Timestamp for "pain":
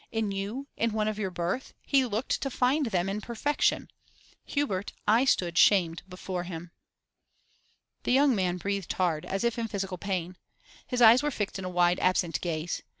9.99-10.37